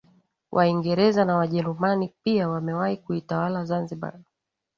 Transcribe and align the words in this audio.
Waingereza 0.51 1.25
na 1.25 1.35
wajerumani 1.37 2.13
pia 2.23 2.49
wamewahi 2.49 2.97
kuitawala 2.97 3.65
Zanzibar 3.65 4.19